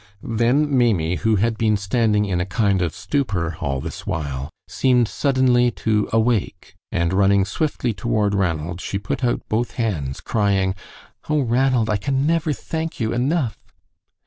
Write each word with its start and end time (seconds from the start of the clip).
Then 0.23 0.75
Maimie, 0.75 1.17
who 1.17 1.35
had 1.35 1.59
been 1.59 1.77
standing 1.77 2.25
in 2.25 2.41
a 2.41 2.45
kind 2.47 2.81
of 2.81 2.95
stupor 2.95 3.57
all 3.61 3.79
this 3.79 4.07
while, 4.07 4.49
seemed 4.67 5.07
suddenly 5.07 5.69
to 5.77 6.09
awake, 6.11 6.73
and 6.91 7.13
running 7.13 7.45
swiftly 7.45 7.93
toward 7.93 8.33
Ranald, 8.33 8.81
she 8.81 8.97
put 8.97 9.23
out 9.23 9.47
both 9.47 9.73
hands, 9.75 10.19
crying: 10.19 10.73
"Oh, 11.29 11.41
Ranald, 11.41 11.87
I 11.87 11.97
can 11.97 12.25
never 12.25 12.51
thank 12.51 12.99
you 12.99 13.13
enough!" 13.13 13.59